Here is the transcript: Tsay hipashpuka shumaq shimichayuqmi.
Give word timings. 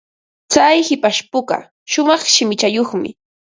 Tsay 0.51 0.77
hipashpuka 0.87 1.57
shumaq 1.91 2.21
shimichayuqmi. 2.33 3.09